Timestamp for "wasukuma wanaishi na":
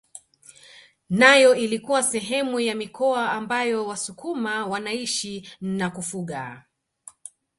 3.87-5.89